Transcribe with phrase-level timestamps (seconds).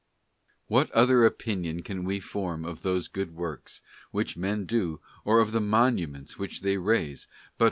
[0.65, 5.51] What other opinion can we form of those good works, which men do, or of
[5.51, 7.59] the monuments which they raise, but which, * S.